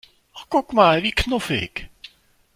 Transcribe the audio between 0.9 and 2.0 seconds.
wie knuffig!